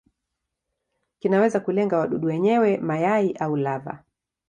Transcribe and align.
Kinaweza 1.19 1.59
kulenga 1.59 1.97
wadudu 1.97 2.27
wenyewe, 2.27 2.77
mayai 2.77 3.31
au 3.33 3.55
lava. 3.57 4.03